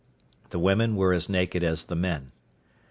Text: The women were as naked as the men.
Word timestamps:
The 0.49 0.57
women 0.57 0.95
were 0.95 1.13
as 1.13 1.29
naked 1.29 1.61
as 1.63 1.85
the 1.85 1.95
men. 1.95 2.31